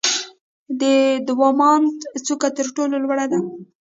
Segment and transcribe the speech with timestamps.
[0.81, 0.83] د
[1.27, 1.87] دماوند
[2.25, 3.39] څوکه تر ټولو لوړه ده.